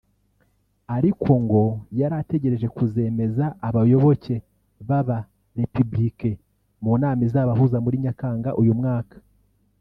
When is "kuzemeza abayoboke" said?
2.75-4.35